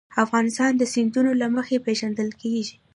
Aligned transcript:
افغانستان 0.23 0.71
د 0.77 0.83
سیندونه 0.93 1.31
له 1.41 1.47
مخې 1.55 1.77
پېژندل 1.85 2.29
کېږي. 2.41 2.75